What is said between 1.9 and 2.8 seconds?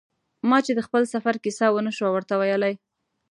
شو ورته ویلای.